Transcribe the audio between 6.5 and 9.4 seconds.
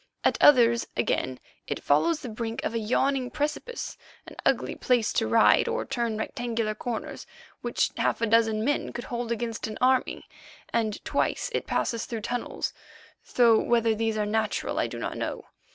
corners, which half a dozen men could hold